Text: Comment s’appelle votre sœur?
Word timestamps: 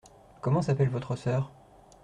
Comment 0.41 0.63
s’appelle 0.63 0.89
votre 0.89 1.15
sœur? 1.15 1.51